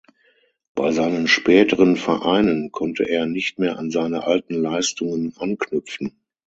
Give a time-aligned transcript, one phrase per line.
[0.73, 6.19] Bei seinen späteren Vereinen konnte er nicht mehr an seine alten Leistungen anknüpfen.